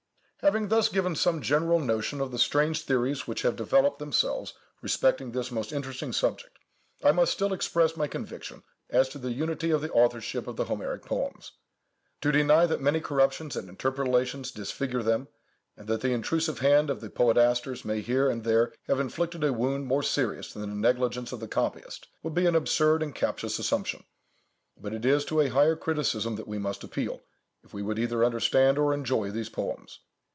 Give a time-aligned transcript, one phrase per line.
[0.43, 5.31] Having thus given some general notion of the strange theories which have developed themselves respecting
[5.33, 6.57] this most interesting subject,
[7.03, 10.65] I must still express my conviction as to the unity of the authorship of the
[10.65, 11.51] Homeric poems.
[12.21, 15.27] To deny that many corruptions and interpolations disfigure them,
[15.77, 19.53] and that the intrusive hand of the poetasters may here and there have inflicted a
[19.53, 23.59] wound more serious than the negligence of the copyist, would be an absurd and captious
[23.59, 24.05] assumption,
[24.75, 27.21] but it is to a higher criticism that we must appeal,
[27.63, 29.99] if we would either understand or enjoy these poems.